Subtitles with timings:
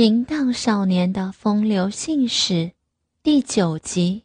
[0.00, 2.72] 淫荡少年的风流信史，
[3.22, 4.22] 第九集。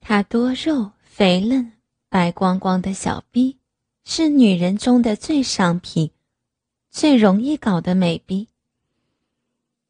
[0.00, 1.72] 他多肉、肥嫩、
[2.10, 3.56] 白光光的小逼，
[4.04, 6.10] 是女人中的最上品、
[6.90, 8.48] 最容易搞的美逼。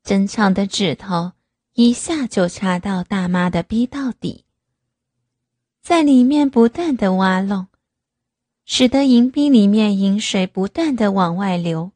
[0.05, 1.33] 真长的指头
[1.73, 4.45] 一下就插到大妈的逼到底，
[5.83, 7.67] 在里面不断的挖窿，
[8.65, 11.91] 使得银逼里面银水不断的往外流。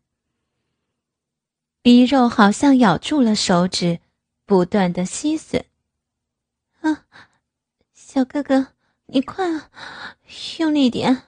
[1.83, 4.01] 鼻肉好像咬住了手指，
[4.45, 5.65] 不断的吸吮。
[6.81, 7.07] 啊，
[7.95, 8.69] 小哥哥，
[9.07, 9.71] 你快啊，
[10.59, 11.23] 用力点，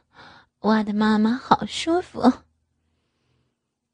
[0.59, 2.33] 我的妈妈好舒服。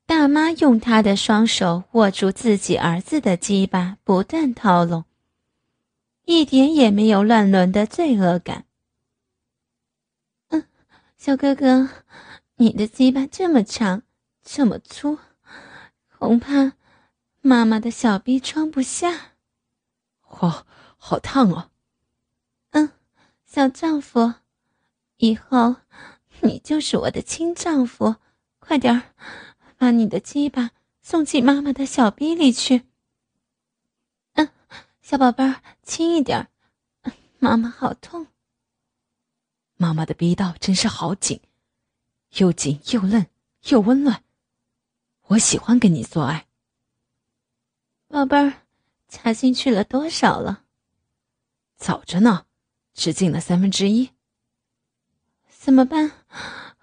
[0.05, 5.05] 大妈用她的双手握住自己儿子的鸡巴，不断掏拢，
[6.25, 8.65] 一点也没有乱伦的罪恶感。
[10.49, 10.65] 嗯，
[11.17, 11.89] 小哥哥，
[12.57, 14.03] 你的鸡巴这么长，
[14.43, 15.19] 这么粗。
[16.19, 16.73] 恐怕
[17.43, 19.37] 妈妈的小臂装不下，
[20.41, 21.71] 哇，好烫啊！
[22.71, 22.91] 嗯，
[23.47, 24.35] 小丈夫，
[25.19, 25.77] 以后
[26.41, 28.17] 你就是我的亲丈夫，
[28.59, 29.15] 快点儿
[29.77, 32.89] 把你的鸡巴送进妈妈的小逼里去。
[34.33, 34.51] 嗯，
[35.01, 36.49] 小宝贝儿，轻一点
[37.39, 38.27] 妈妈好痛。
[39.77, 41.41] 妈妈的逼道真是好紧，
[42.39, 43.29] 又紧又嫩
[43.69, 44.25] 又温暖。
[45.29, 46.47] 我喜欢跟你做爱，
[48.09, 48.63] 宝贝儿，
[49.09, 50.65] 插进去了多少了？
[51.77, 52.47] 早着呢，
[52.95, 54.11] 只进了三分之一。
[55.51, 56.25] 怎么办？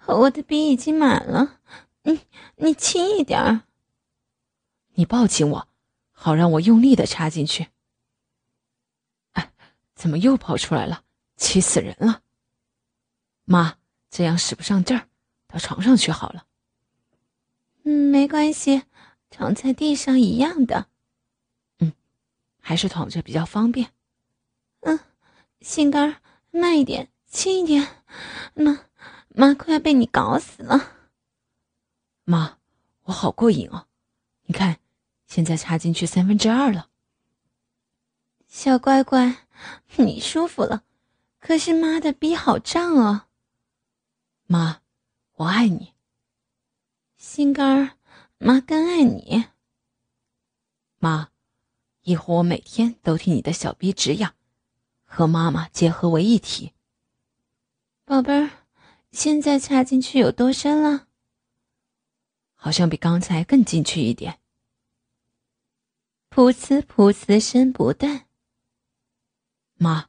[0.06, 1.58] 我的笔已经满了，
[2.02, 2.20] 你
[2.54, 3.62] 你轻一点儿。
[4.94, 5.68] 你抱紧我，
[6.12, 7.66] 好让我用力的插进去。
[9.32, 9.52] 哎，
[9.96, 11.02] 怎么又跑出来了？
[11.36, 12.22] 气死人了！
[13.44, 15.08] 妈，这样使不上劲儿，
[15.48, 16.46] 到床上去好了。
[17.88, 18.82] 嗯，没关系，
[19.30, 20.88] 躺在地上一样的。
[21.78, 21.92] 嗯，
[22.60, 23.92] 还是躺着比较方便。
[24.80, 24.98] 嗯，
[25.60, 26.20] 心肝儿，
[26.50, 28.02] 慢一点，轻一点。
[28.54, 28.86] 妈，
[29.28, 30.94] 妈快要被你搞死了。
[32.24, 32.58] 妈，
[33.04, 33.86] 我好过瘾哦！
[34.46, 34.80] 你看，
[35.28, 36.88] 现在插进去三分之二了。
[38.48, 39.46] 小乖乖，
[39.94, 40.82] 你舒服了，
[41.38, 43.26] 可是妈的逼好胀哦。
[44.48, 44.80] 妈，
[45.36, 45.94] 我爱你。
[47.26, 47.96] 心肝儿，
[48.38, 49.46] 妈更爱你。
[51.00, 51.30] 妈，
[52.02, 54.32] 以后我每天都替你的小逼止痒，
[55.04, 56.72] 和妈妈结合为一体。
[58.04, 58.50] 宝贝儿，
[59.10, 61.08] 现在插进去有多深了？
[62.54, 64.38] 好像比刚才更进去一点。
[66.30, 68.28] 噗呲噗呲声不断。
[69.74, 70.08] 妈，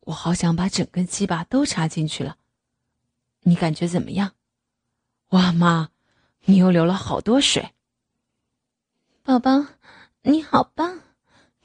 [0.00, 2.38] 我好想把整根鸡巴都插进去了，
[3.42, 4.34] 你感觉怎么样？
[5.28, 5.90] 哇，妈！
[6.44, 7.72] 你又流了好多水，
[9.22, 9.66] 宝宝，
[10.22, 11.00] 你好棒，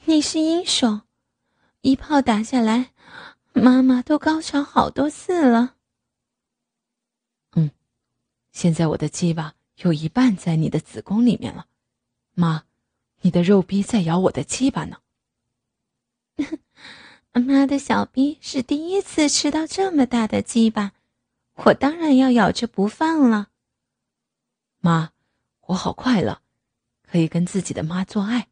[0.04, 1.02] 你是英雄，
[1.82, 2.92] 一炮打下来，
[3.54, 5.76] 妈妈都高潮好多次了。
[7.54, 7.72] 嗯，
[8.52, 11.68] 现在我的鸡巴有一半在你的子宫里面了，
[12.34, 12.66] 妈，
[13.22, 14.98] 你的肉逼在咬我的鸡巴呢。
[17.34, 20.92] 妈的小逼是第一次吃到这么大的鸡巴，
[21.56, 23.50] 我当然要咬着不放了。
[24.86, 25.10] 妈，
[25.62, 26.44] 我好快乐，
[27.02, 28.50] 可以跟自己的妈做爱。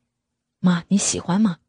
[0.58, 1.60] 妈，你喜欢吗？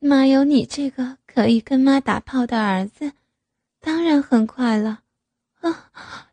[0.00, 3.12] 妈有你这个可以跟妈打炮的儿子，
[3.78, 4.98] 当然很快乐。
[5.60, 5.92] 啊，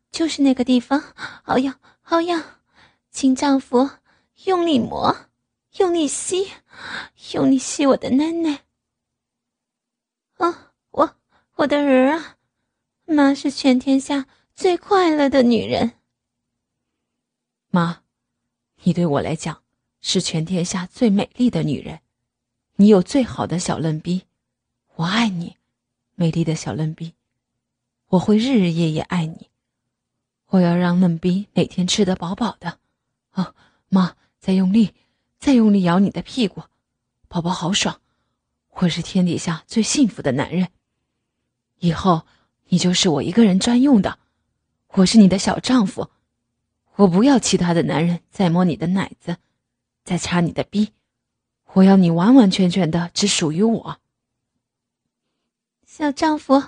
[0.09, 0.99] 就是那个地方，
[1.43, 2.43] 好痒，好痒，
[3.11, 3.87] 亲丈夫，
[4.45, 5.15] 用力磨，
[5.77, 6.49] 用力吸，
[7.35, 8.61] 用力吸我的奶奶。
[10.37, 11.15] 啊，我
[11.57, 12.37] 我的儿啊，
[13.05, 14.25] 妈是全天下
[14.55, 16.00] 最快乐的女人。
[17.73, 18.01] 妈，
[18.83, 19.61] 你对我来讲
[20.01, 22.01] 是全天下最美丽的女人，
[22.75, 24.23] 你有最好的小嫩逼，
[24.95, 25.55] 我爱你，
[26.15, 27.13] 美丽的小嫩逼，
[28.07, 29.47] 我会日日夜夜爱你，
[30.47, 32.77] 我要让嫩逼每天吃得饱饱的。
[33.29, 33.55] 啊，
[33.87, 34.93] 妈，再用力，
[35.39, 36.63] 再用力咬你的屁股，
[37.29, 38.01] 宝宝好爽，
[38.71, 40.67] 我是天底下最幸福的男人，
[41.79, 42.23] 以后
[42.67, 44.19] 你就是我一个人专用的，
[44.89, 46.09] 我是你的小丈夫。
[47.01, 49.37] 我不要其他的男人再摸你的奶子，
[50.03, 50.93] 再插你的逼，
[51.73, 53.97] 我要你完完全全的只属于我。
[55.83, 56.61] 小丈夫，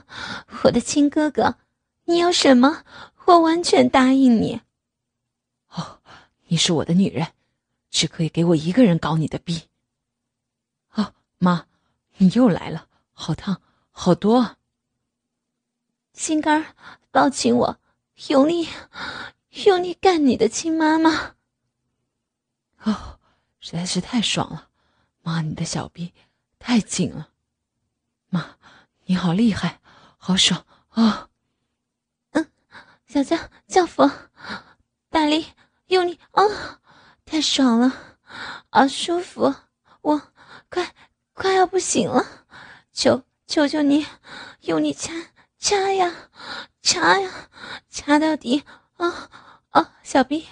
[0.64, 1.58] 我的亲哥哥，
[2.06, 2.84] 你要什么，
[3.26, 4.62] 我完全答应你。
[5.70, 6.00] 哦，
[6.48, 7.28] 你是我的女人，
[7.92, 9.62] 只可以给我一个人搞你的逼。
[10.96, 11.68] 哦，妈，
[12.18, 14.56] 你又来了，好烫，好多。
[16.14, 16.76] 心肝儿，
[17.12, 17.78] 抱紧我，
[18.30, 18.68] 用力。
[19.54, 21.36] 用力干你的亲妈妈！
[23.60, 24.70] 实在是太爽了。
[25.22, 26.12] 妈，你的小臂
[26.58, 27.30] 太紧了。
[28.30, 28.58] 妈，
[29.06, 29.80] 你好厉害，
[30.18, 31.30] 好爽啊！
[32.32, 32.52] 嗯，
[33.06, 34.10] 小丈丈夫，
[35.10, 35.46] 大力
[35.86, 36.44] 用力啊，
[37.24, 38.18] 太爽了，
[38.70, 39.54] 好舒服，
[40.02, 40.34] 我
[40.70, 40.94] 快
[41.34, 42.26] 快要不行了，
[42.92, 44.06] 求求求你，
[44.62, 45.14] 用力掐
[45.58, 46.30] 掐呀，
[46.82, 47.50] 掐呀，
[47.90, 48.66] 掐到底
[49.04, 49.30] 啊
[49.72, 49.94] 啊！
[50.02, 50.48] 小臂，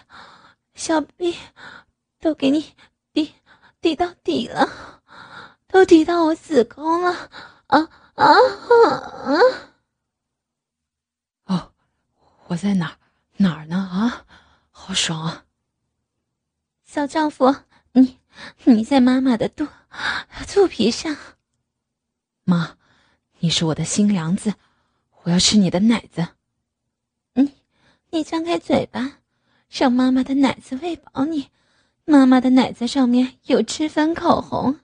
[0.74, 1.38] 小臂，
[2.20, 2.76] 都给你
[3.14, 3.34] 抵
[3.80, 5.02] 抵到底了，
[5.68, 7.30] 都抵到我子宫了。
[7.68, 9.40] 啊啊啊！
[11.46, 11.74] 哦，
[12.48, 12.98] 我在哪
[13.38, 13.78] 哪儿呢？
[13.78, 14.26] 啊，
[14.70, 15.46] 好爽啊！
[16.84, 17.56] 小丈夫，
[17.94, 18.20] 你
[18.66, 19.68] 你在妈妈的肚
[20.54, 21.16] 肚皮上。
[22.44, 22.76] 妈，
[23.40, 24.56] 你是我的新娘子，
[25.24, 26.28] 我要吃你的奶子。
[28.14, 29.20] 你张开嘴巴，
[29.70, 31.48] 让妈妈的奶子喂饱你。
[32.04, 34.82] 妈妈的奶子上面有脂粉口红。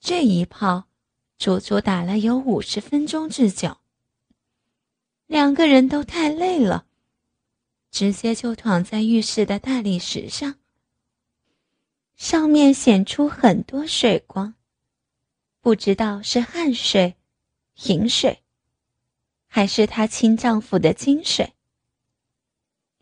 [0.00, 0.84] 这一炮，
[1.36, 3.76] 足足打了有五十分钟之久。
[5.26, 6.86] 两个人都太累了，
[7.90, 10.54] 直接就躺在浴室的大理石上，
[12.16, 14.54] 上面显出很多水光，
[15.60, 17.16] 不知道是汗水、
[17.88, 18.42] 饮水，
[19.56, 21.54] 还是她亲丈夫的精水。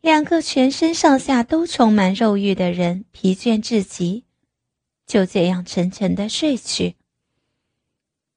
[0.01, 4.23] 两个全身上下都充满肉欲的人，疲倦至极。
[5.05, 6.95] 就这样沉沉的睡去。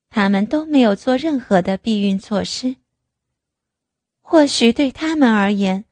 [0.09, 2.77] 他们都没有做任何的避孕措施。
[4.21, 5.85] 或许对他们而言，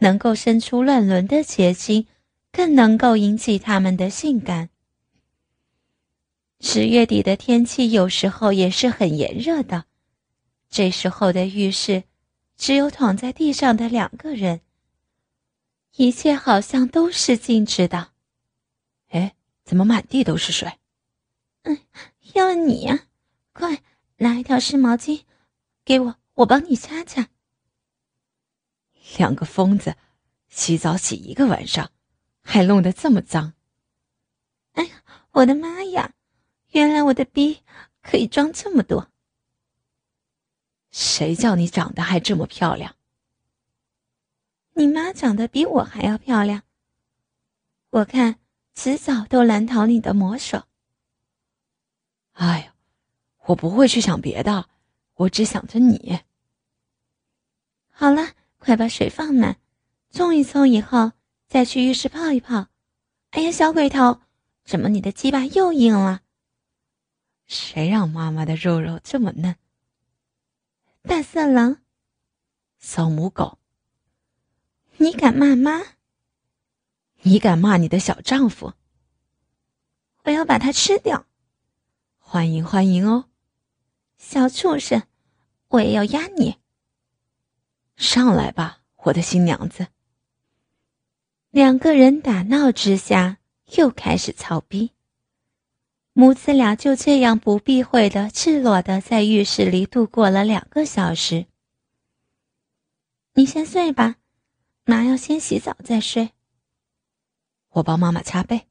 [0.00, 2.06] 能够生出乱伦的结晶，
[2.52, 4.68] 更能够引起他们的性感。
[6.60, 9.86] 十月底的天气有时候也是很炎热的，
[10.70, 12.04] 这时候的浴室，
[12.56, 14.62] 只有躺在地上的两个人。
[15.96, 18.12] 一切好像都是静止的。
[19.08, 19.34] 哎。
[19.62, 20.80] 怎么满地都是水？
[21.62, 21.78] 嗯，
[22.32, 23.06] 要你呀！
[23.52, 23.82] 快
[24.16, 25.22] 拿一条湿毛巾，
[25.84, 27.28] 给我，我帮你擦擦。
[29.16, 29.94] 两个疯子，
[30.48, 31.92] 洗澡洗一个晚上，
[32.42, 33.54] 还弄得这么脏。
[34.72, 36.14] 哎呀，我的妈呀！
[36.72, 37.60] 原来我的逼
[38.02, 39.09] 可以装这么多。
[40.90, 42.94] 谁叫你长得还这么漂亮？
[44.74, 46.62] 你妈长得比我还要漂亮。
[47.90, 48.36] 我看。
[48.72, 50.62] 迟早都难逃你的魔手。
[52.32, 52.74] 哎呀，
[53.46, 54.70] 我不会去想别的，
[55.16, 56.20] 我只想着你。
[57.90, 58.28] 好了，
[58.58, 59.58] 快把水放满，
[60.12, 61.12] 冲一冲以后
[61.46, 62.68] 再去浴室泡一泡。
[63.32, 64.20] 哎呀，小鬼头，
[64.64, 66.22] 怎么你的鸡巴又硬了？
[67.46, 69.56] 谁让妈妈的肉肉这么嫩？
[71.02, 71.78] 大色狼，
[72.78, 73.58] 骚母狗，
[74.98, 75.80] 你敢骂妈？
[77.22, 78.74] 你敢骂你的小丈夫？
[80.24, 81.26] 我要把他吃掉！
[82.18, 83.30] 欢迎欢迎哦，
[84.18, 85.04] 小畜生！
[85.68, 86.58] 我也要压你！
[87.96, 89.86] 上来吧，我的新娘子！
[91.48, 93.38] 两个人打闹之下，
[93.76, 94.92] 又开始操逼。
[96.12, 101.46] 母子俩就这样不避讳的、赤裸的在浴室里度过了两个小时。
[103.34, 104.16] 你先睡吧，
[104.84, 106.30] 妈要先洗澡再睡。
[107.70, 108.66] 我帮妈妈擦背。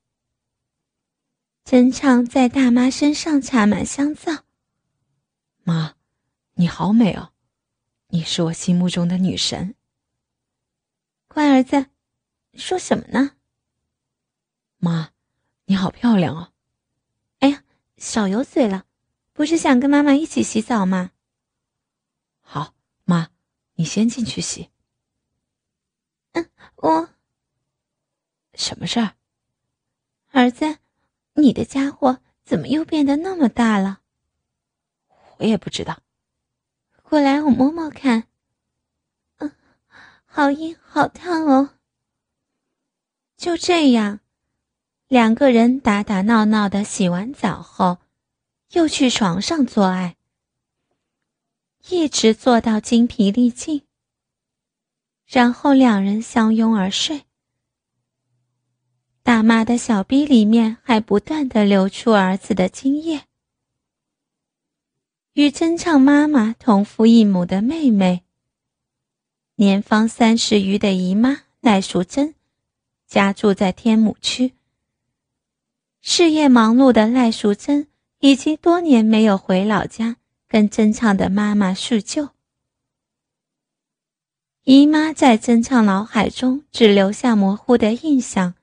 [1.64, 4.44] 真畅在大妈身上插满香皂。
[5.64, 5.96] 妈，
[6.56, 7.32] 你好美哦，
[8.08, 9.76] 你是我心目中的女神。
[11.28, 11.86] 乖儿子，
[12.56, 13.38] 说什么呢？
[14.78, 15.12] 妈，
[15.66, 16.52] 你好漂亮哦。
[18.00, 18.86] 少油嘴了，
[19.34, 21.12] 不是想跟妈妈一起洗澡吗？
[22.40, 23.30] 好，妈，
[23.74, 24.70] 你先进去洗。
[26.32, 27.10] 嗯，我。
[28.54, 29.16] 什么事儿，
[30.32, 30.80] 儿子？
[31.34, 34.02] 你的家伙怎么又变得那么大了？
[35.38, 36.02] 我也不知道。
[37.04, 38.28] 过来，我摸摸看。
[39.38, 39.52] 嗯，
[40.26, 41.76] 好硬，好烫哦。
[43.38, 44.20] 就这样，
[45.10, 47.98] 两个人打打闹闹的洗完澡后，
[48.74, 50.16] 又去床上做爱，
[51.90, 53.82] 一直做到精疲力尽，
[55.26, 57.24] 然后两人相拥而睡。
[59.24, 63.24] 大妈的小逼里面还不断的流出儿子的精液。
[65.34, 68.26] 与真唱妈妈同父异母的妹妹，
[69.56, 72.36] 年方三十余的姨妈赖淑珍，
[73.08, 74.54] 家住在天母区。
[76.02, 77.88] 事业忙碌的赖淑珍
[78.20, 82.30] 已经多年没有回老家跟真唱的妈妈叙旧。
[84.64, 88.54] 姨妈在真唱脑海中只留下模糊的印象。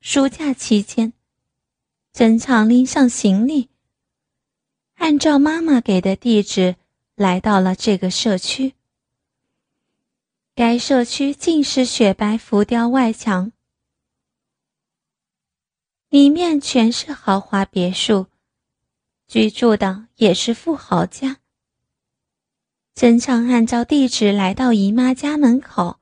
[0.00, 1.12] 暑假期间，
[2.12, 3.70] 曾畅拎上行李，
[4.94, 6.76] 按照妈妈给的地址
[7.14, 8.74] 来到了这个社区。
[10.54, 13.52] 该社区尽是雪白浮雕外墙，
[16.08, 18.26] 里面全是豪华别墅，
[19.26, 21.38] 居住的也是富豪家。
[22.94, 25.98] 真唱按照地址来到姨妈家门口，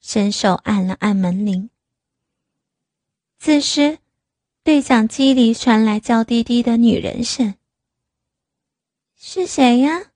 [0.00, 1.70] 伸手按了按门铃。
[3.38, 3.98] 此时，
[4.62, 7.54] 对讲机里传来娇滴滴的女人声
[9.16, 10.12] ：“是谁呀？”“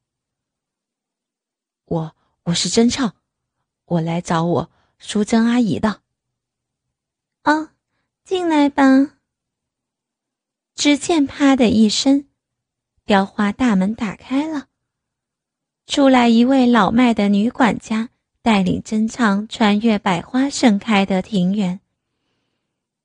[1.87, 3.17] 我，我是真唱，
[3.87, 6.03] 我来找我淑珍阿姨的。
[7.45, 7.71] ”“哦，
[8.25, 9.17] 进来吧。”
[10.83, 12.25] 只见“啪”的一声，
[13.07, 14.65] 雕花大门打开了，
[15.87, 18.09] 出来一位老迈的女管家，
[18.43, 21.79] 带领珍藏穿越百花盛开的庭园。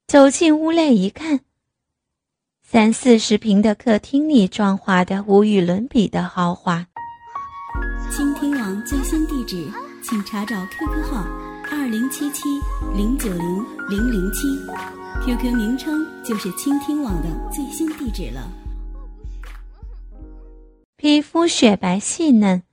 [0.08, 1.42] 走进屋内一看，
[2.64, 6.88] 三四十平的客厅里装潢的无与伦比的豪华。
[8.10, 11.24] 倾听网最新地址，请查找 QQ 号
[11.70, 12.42] 二零七七
[12.96, 14.48] 零九零零零七
[15.26, 18.50] ，QQ 名称就是倾听网的最新地址了。
[20.96, 22.64] 皮肤雪白细嫩，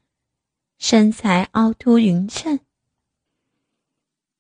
[0.79, 2.61] 身材凹凸匀称。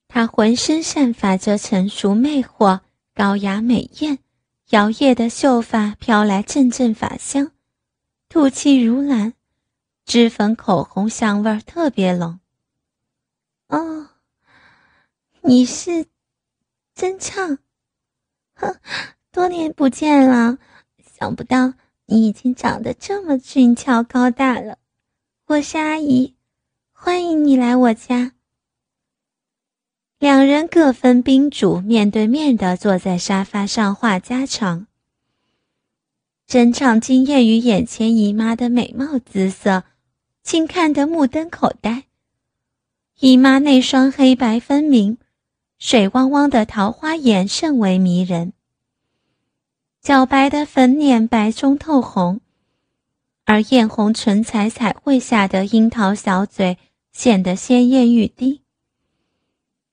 [0.08, 2.80] 她浑身散发着成熟魅惑、
[3.14, 4.20] 高雅美艳，
[4.70, 7.50] 摇曳的秀发飘来阵阵发香，
[8.28, 9.34] 吐气如兰，
[10.06, 12.38] 脂粉口红香味特别浓。
[13.66, 14.10] 哦，
[15.42, 16.06] 你是
[16.94, 17.58] 真唱，
[18.54, 18.76] 哼，
[19.32, 20.58] 多年不见了，
[21.18, 21.74] 想不到
[22.06, 24.78] 你已经长得这么俊俏高大了。
[25.46, 26.34] 我是阿姨，
[26.92, 28.32] 欢迎你来我家。
[30.18, 34.86] 两人各分宾主，面对面的坐在沙发上话家常。
[36.46, 39.84] 真畅惊艳于眼前姨妈的美貌姿色，
[40.42, 42.04] 竟看得目瞪口呆。
[43.18, 45.18] 姨妈那双黑白分明、
[45.78, 48.52] 水汪汪的桃花眼甚为迷人，
[50.02, 52.40] 皎白的粉脸白中透红，
[53.44, 56.78] 而艳红唇彩彩绘下的樱桃小嘴
[57.12, 58.62] 显得鲜艳欲滴。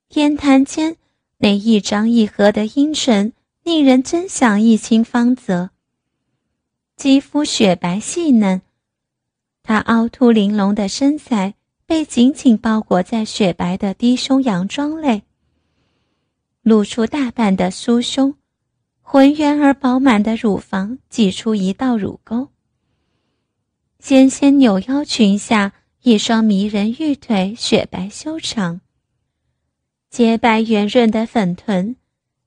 [0.07, 0.97] 天坛间，
[1.37, 3.33] 那一张一合的阴唇，
[3.63, 5.71] 令人真想一亲芳泽。
[6.95, 8.61] 肌肤雪白细嫩，
[9.63, 15.23] 她凹凸玲珑的身材被紧紧包裹在雪白的低胸洋装内，
[16.63, 18.35] 露出大半的酥胸，
[19.01, 22.49] 浑圆而饱满的乳房挤出一道乳沟。
[23.99, 28.81] 纤纤扭腰裙下，一双迷人玉腿雪白修长。
[30.09, 31.95] 洁白圆润的粉臀，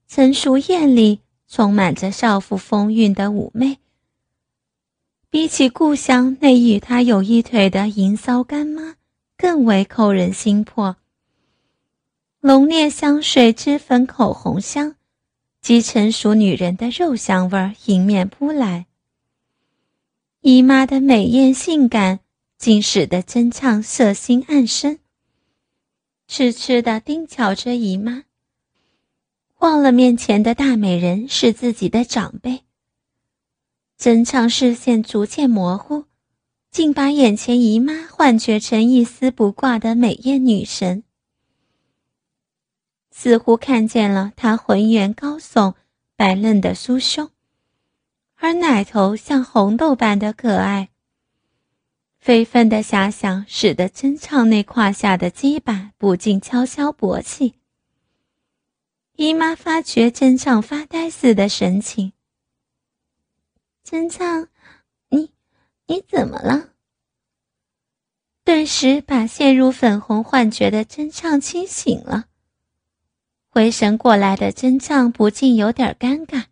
[0.07, 3.79] 成熟艳丽，充满着少妇风韵的妩媚。
[5.29, 8.95] 比起故乡那与她有一腿的银骚干妈，
[9.37, 10.95] 更为扣人心魄。
[12.45, 14.93] 浓烈香水、脂粉、口红香，
[15.61, 18.85] 及成熟女人的肉香味迎面扑来。
[20.41, 22.19] 姨妈的美艳性感，
[22.59, 24.99] 竟使得真唱色心暗生。
[26.27, 28.25] 痴痴的盯瞧着姨妈，
[29.57, 32.61] 忘了面前的大美人是自己的长辈。
[33.97, 36.03] 真唱视线逐渐模糊，
[36.69, 41.01] 竟把眼前姨妈幻觉成一丝不挂的美艳女神，
[43.17, 45.73] 似乎看见了她浑圆高耸、
[46.17, 47.31] 白嫩的酥胸，
[48.35, 50.89] 而奶头像红豆般的可爱。
[52.19, 57.55] 非分的遐想，使得真唱那胯下的鸡巴不禁悄悄勃起。
[59.15, 62.11] 姨妈发觉真唱发呆似的神情，
[63.81, 64.49] 真唱，
[65.07, 65.31] 你
[65.87, 66.71] 你怎么了？
[68.43, 72.25] 顿时把陷入粉红幻觉的真唱清醒了。
[73.55, 76.47] 回神过来的真唱不禁有点尴尬。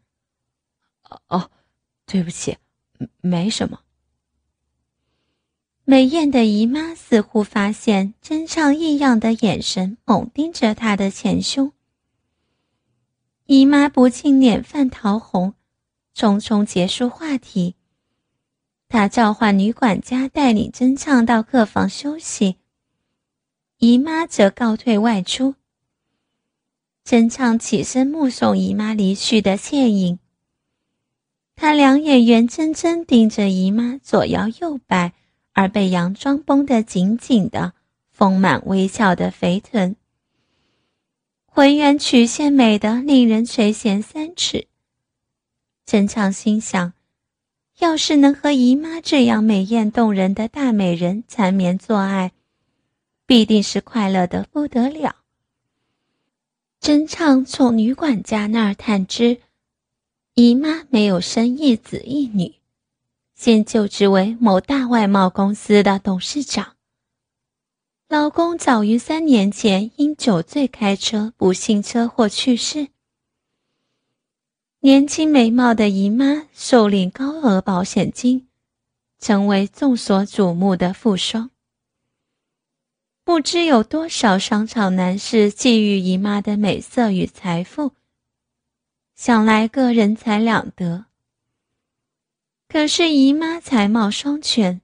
[1.28, 1.52] 哦，
[2.06, 2.56] 对不起，
[3.20, 3.82] 没什么。
[5.84, 11.74] 美艳的姨妈似乎发现真唱异样的眼神，猛盯着她的前胸。
[13.48, 15.56] 姨妈不禁脸泛桃红，
[16.16, 17.76] 匆匆结束话题。
[18.88, 22.60] 她召唤女管家带领真唱到客房休息，
[23.80, 25.56] 姨妈则告退外出。
[27.04, 30.20] 真唱起身目送姨妈离去的倩影，
[31.56, 35.14] 他两眼圆睁睁盯着姨妈左摇右摆。
[35.56, 37.74] 而被洋装绷得紧紧的，
[38.10, 39.96] 丰满微翘的肥臀，
[41.46, 44.66] 浑圆曲线美得令人垂涎三尺。
[45.86, 46.94] 陈畅心想，
[47.78, 52.32] 要是能和姨妈这样美艳动人的大美人缠绵做爱，
[53.28, 55.18] 必定是快乐的不得了。
[56.84, 59.40] 真畅从女管家那儿探知，
[60.34, 62.56] 姨妈没有生一子一女，
[63.34, 66.76] 现就职为某大外贸公司的董事长。
[68.10, 72.90] 老公早于三年前因酒醉开车不幸车祸去世。
[74.82, 78.50] 年轻美貌的姨妈受领高额保险金，
[79.22, 81.50] 成为众所瞩目的富商。
[83.26, 87.94] 不知有多少商场男士觊觎姨妈的美色与财富，
[89.16, 91.06] 想来个人财两得。
[92.68, 94.82] 可是姨妈才貌双全，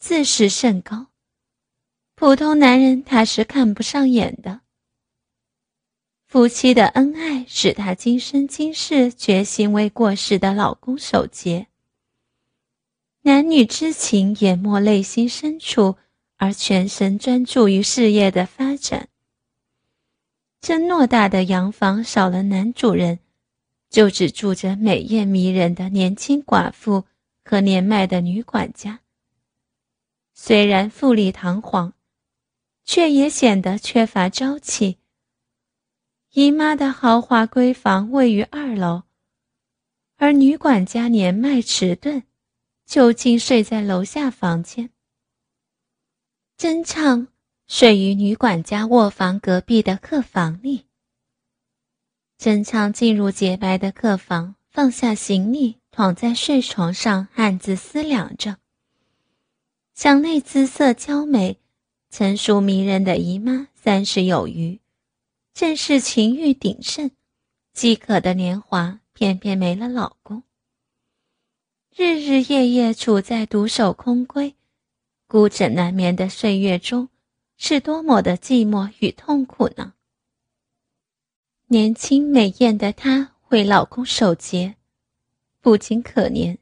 [0.00, 1.06] 自视甚高。
[2.16, 4.62] 普通男人他是看不上眼的。
[6.26, 11.68] 夫妻的恩爱使她今生今世决心为过世的老公守节。
[13.22, 15.96] 男女之情淹没内心深处，
[16.36, 19.08] 而全神专注于事业的发展。
[20.60, 23.18] 这偌大的洋房少了男主人，
[23.90, 27.04] 就只住着美艳迷人的年轻寡妇
[27.44, 29.00] 和年迈的女管家。
[30.32, 31.94] 虽然富丽堂皇。
[32.84, 34.98] 却也显得缺乏朝气。
[36.32, 39.04] 姨妈的豪华闺房位于二楼，
[40.16, 42.24] 而女管家年迈迟钝，
[42.84, 44.90] 就近睡在楼下房间。
[46.56, 47.26] 真唱
[47.66, 50.86] 睡于女管家卧房隔壁的客房里。
[52.38, 58.58] 真唱进入洁白的客房，放下行李，躺在睡床上，暗自思量着，
[59.94, 61.58] 想那姿色娇美。
[62.10, 64.80] 成熟迷人的姨妈三十有余，
[65.52, 67.10] 正是情欲鼎盛、
[67.72, 70.44] 饥渴的年华，偏偏没了老公。
[71.92, 74.54] 日日夜夜处在独守空闺、
[75.34, 77.08] 孤枕难眠的岁月中，
[77.56, 79.94] 是多么的寂寞与痛苦呢？
[81.66, 84.76] 年轻美艳的她为老公守节，
[85.60, 86.58] 不仅可怜，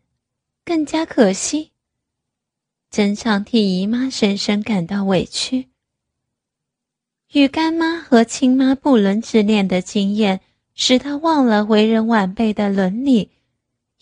[0.65, 1.73] 更加可惜。
[2.91, 5.69] 真常替姨妈深深感到委屈。
[7.35, 10.41] 与干妈和亲妈不伦之恋的经验，
[10.75, 13.33] 使她忘了为人晚辈的伦理，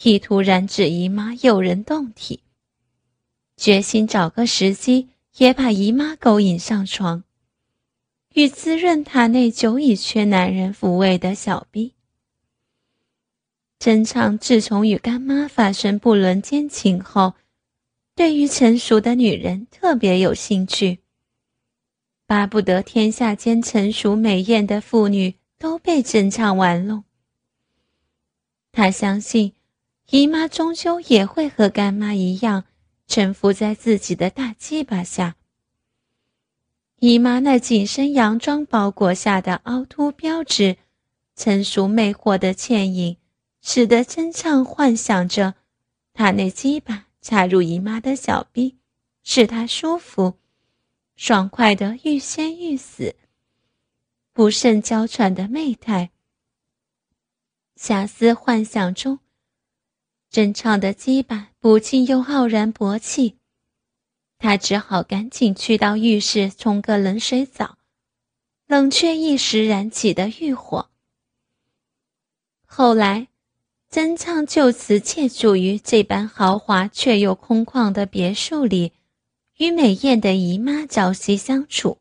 [0.04, 2.44] 意图染指姨妈诱人动体，
[3.60, 7.24] 决心找个时机也把姨妈勾引上床，
[8.32, 11.92] 与滋润塔内久已缺男人抚慰的小逼。
[13.78, 17.34] 真唱自从与干妈发生不伦奸情后。
[18.14, 21.00] 对于成熟的女人特别有兴趣，
[22.26, 27.04] 巴不得天下间成熟美艳的妇女都被真唱玩弄。
[28.72, 29.52] 他相信，
[30.08, 32.64] 姨妈终究也会和干妈一样，
[33.10, 35.34] 臣服在自己的大鸡巴下。
[37.00, 40.76] 姨妈那紧身洋装包裹下的凹凸标志，
[41.34, 43.16] 成熟魅惑的倩影，
[43.60, 45.54] 使得真唱幻想着，
[46.14, 47.08] 他那鸡巴。
[47.22, 48.78] 插入姨妈的小臂，
[49.22, 50.38] 使她舒服、
[51.16, 53.14] 爽快的欲仙欲死，
[54.32, 56.12] 不慎娇喘的媚态。
[57.76, 59.18] 遐思幻想中，
[60.30, 63.36] 真唱的鸡巴不禁又傲然勃起，
[64.38, 67.78] 他只好赶紧去到浴室冲个冷水澡，
[68.66, 70.90] 冷却一时燃起的欲火。
[72.66, 73.28] 后来。
[73.92, 78.92] 曾畅就此借住于这般豪华却又空旷的别墅里，
[79.56, 81.98] 与美艳的姨妈朝夕相处。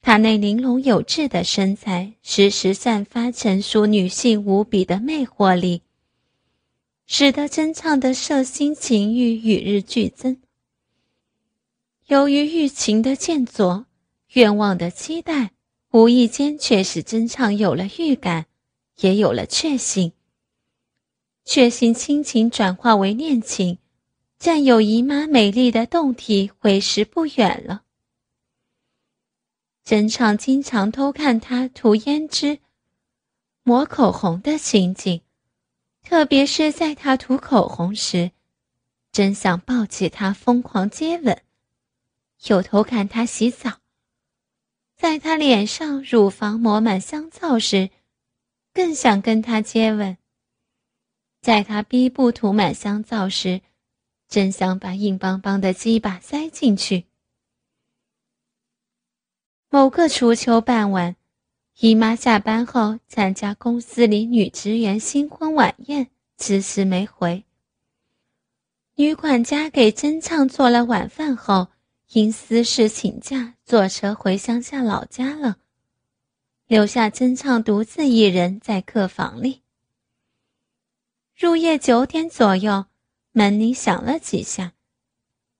[0.00, 5.82] 她那玲珑有致的身材，时时散发成熟女性无比的魅惑力，
[7.06, 10.40] 使得真唱的色心情欲与日俱增。
[12.06, 13.86] 由于欲情的渐作，
[14.32, 15.52] 愿望的期待，
[15.92, 18.46] 无意间却使真唱有了预感，
[19.00, 20.12] 也有了确信。
[21.44, 23.78] 确信亲情转化为恋情，
[24.38, 27.84] 占有姨妈美丽的胴体为时不远了。
[29.84, 32.58] 真唱经常偷看她涂胭脂、
[33.62, 35.20] 抹口红的情景，
[36.08, 38.30] 特别是在她涂口红时，
[39.10, 41.36] 真想抱起她疯狂接吻；
[42.46, 43.80] 又偷看她洗澡，
[44.94, 47.90] 在她脸上、乳房抹满香皂时，
[48.72, 50.16] 更想跟她接吻。
[51.42, 53.60] 在他逼部涂满香皂时，
[54.28, 57.06] 真想把硬邦邦的鸡巴塞进去。
[59.68, 61.16] 某个初秋傍晚，
[61.78, 66.08] 姨妈下班后参加公司里女职员新婚晚宴，
[66.38, 67.44] 迟迟没回。
[68.94, 71.68] 女管家给真唱做了晚饭后，
[72.12, 75.58] 因私事请假，坐车回乡下老家了，
[76.66, 79.60] 留下真唱独自一人在客房里。
[81.36, 82.86] 入夜九点左右，
[83.32, 84.72] 门铃响了几下，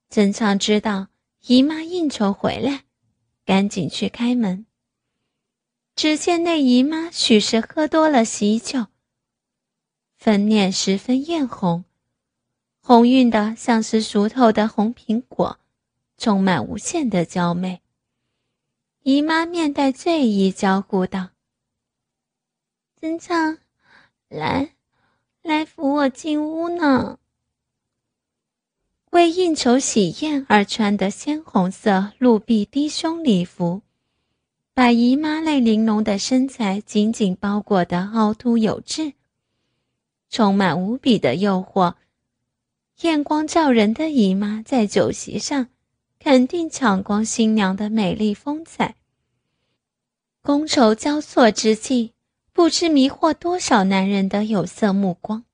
[0.09, 1.09] 真唱知道
[1.47, 2.85] 姨妈应酬回来，
[3.45, 4.65] 赶紧去开门。
[5.97, 8.89] 只见那姨妈许是喝多了喜酒，
[10.19, 11.87] 粉脸十分艳红，
[12.83, 15.59] 红晕的像是熟透的红苹果，
[16.19, 17.81] 充满无限的娇媚。
[19.05, 21.31] 姨妈面带醉意，娇呼道
[23.01, 23.57] ：“真唱，
[24.29, 24.75] 来，
[25.41, 27.19] 来扶我进屋呢。”
[29.13, 33.81] 为应酬喜宴而穿的鲜红色露臂低胸礼服。
[34.77, 39.15] 把姨妈那玲珑的身材紧紧包裹的凹凸有致，
[40.29, 41.95] 充满无比的诱惑。
[43.01, 45.69] 艳光照人的姨妈在酒席上，
[46.19, 48.97] 肯定抢光新娘的美丽风采。
[50.43, 52.12] 觥筹交错之际，
[52.53, 55.45] 不知迷惑多少男人的有色目光。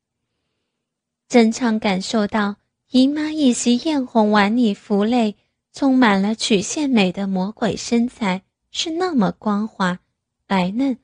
[1.28, 2.56] 真常感受到
[2.90, 5.37] 姨妈一袭艳红晚礼服内
[5.72, 8.42] 充满了曲线美的魔鬼身材。
[8.72, 10.00] 是那么光滑、
[10.46, 10.98] 白嫩，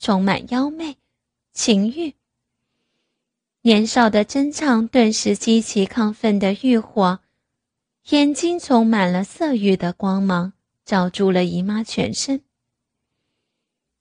[0.00, 0.98] 充满妖媚、
[1.52, 2.14] 情欲。
[3.62, 7.20] 年少的真畅顿时激起亢奋的欲火，
[8.10, 10.52] 眼睛充满了色欲的光芒，
[10.84, 12.42] 照住了姨妈全身。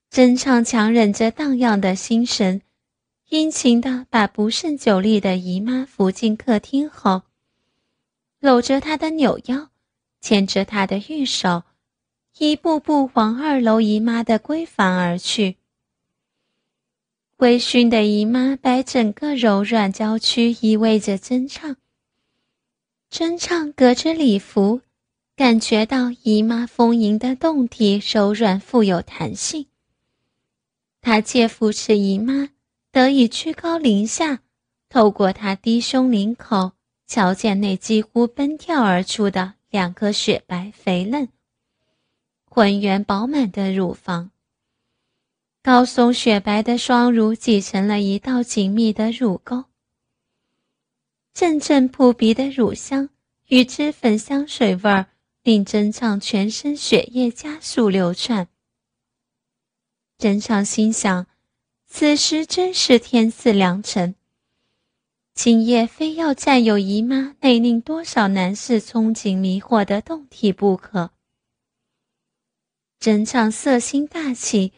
[0.09, 2.63] 真畅强忍着荡漾的心神，
[3.29, 7.21] 殷勤地把不胜酒力的姨妈扶进客厅后，
[8.39, 9.69] 搂着她的扭腰，
[10.19, 11.63] 牵着她的玉手。
[12.37, 15.57] 一步步往二楼姨妈的闺房而去。
[17.37, 21.77] 微醺的姨妈把整个柔软娇躯依偎着真唱。
[23.09, 24.81] 真唱隔着礼服，
[25.35, 29.67] 感觉到姨妈丰盈的胴体柔软富有弹性。
[31.01, 32.49] 他借扶持姨妈，
[32.91, 34.39] 得以居高临下，
[34.89, 36.71] 透过她低胸领口，
[37.05, 41.29] 瞧见那几乎奔跳而出的两颗雪白肥嫩。
[42.55, 44.29] 浑圆饱满的乳房，
[45.63, 49.63] 高耸雪白的双乳挤成了一道紧密的乳沟。
[51.33, 53.09] 阵阵扑鼻的乳香
[53.47, 55.07] 与脂粉香水味儿，
[55.41, 58.47] 令真唱全身血液加速流窜。
[60.19, 61.25] 真唱心想，
[61.87, 64.13] 此时真是天赐良辰，
[65.33, 71.12] 今夜非要占有姨妈那令多少男士憧憬迷惑的胴体不可。
[73.03, 74.71] 真唱色心大起，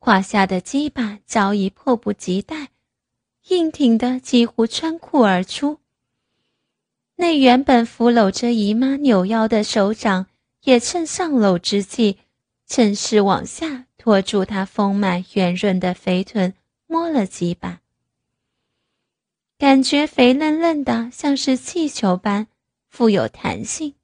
[0.00, 2.70] 胯下的鸡巴早已迫不及待，
[3.50, 5.78] 硬挺的几乎穿裤而出。
[7.14, 10.26] 那原本扶搂着姨妈扭腰的手掌，
[10.64, 12.18] 也趁上搂之际，
[12.66, 16.52] 趁势往下托住她丰满圆润的肥臀，
[16.88, 17.80] 摸了几把。
[19.56, 22.48] 感觉肥嫩嫩的，像是气球般
[22.88, 23.94] 富有弹性。